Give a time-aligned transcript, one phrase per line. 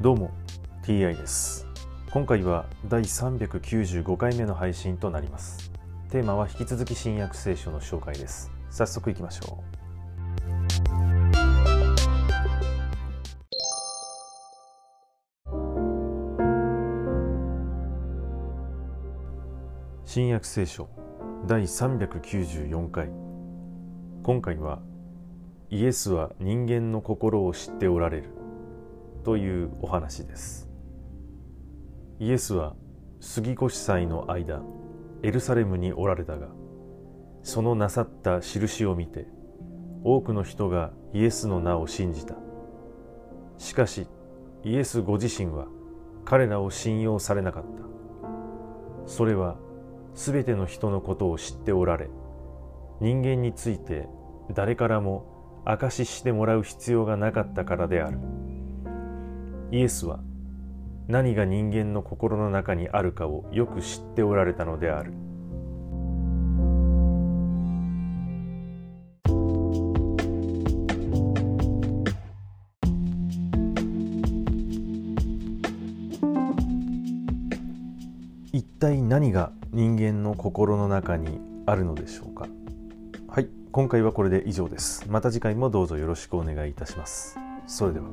[0.00, 0.30] どうも
[0.84, 1.66] TI です。
[2.12, 5.72] 今回は第395回目の配信となります。
[6.08, 8.52] テーマは引き続き新約聖書の紹介です。
[8.70, 9.78] 早速いきましょう。
[20.04, 20.88] 新約聖書
[21.48, 23.10] 第394回。
[24.22, 24.78] 今回は
[25.70, 28.38] イエスは人間の心を知っておられる。
[29.24, 30.68] というお話です。
[32.20, 32.74] イエスは
[33.20, 34.62] 杉越祭の間
[35.22, 36.48] エルサレムにおられたが
[37.42, 39.26] そのなさった印を見て
[40.04, 42.34] 多くの人がイエスの名を信じた。
[43.56, 44.06] しかし
[44.64, 45.66] イエスご自身は
[46.24, 47.82] 彼らを信用されなかった。
[49.06, 49.56] それは
[50.14, 52.10] すべての人のことを知っておられ
[53.00, 54.08] 人間について
[54.52, 58.18] 誰からも証ししてもらう必要がなかったからである。
[59.70, 60.20] イエスは
[61.08, 65.12] 何が人間の心の中にあるかをよく知っておられたのである。
[78.52, 82.48] 一体何が人間の心の中にあるのでしょうか？
[83.28, 85.04] はい今回はこれで以上です。
[85.10, 87.38] また次回もどうぞよろしくお願いいたします。
[87.66, 88.06] それでは。